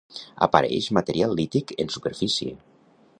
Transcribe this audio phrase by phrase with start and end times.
[0.45, 2.57] Apareix material lític en superfície.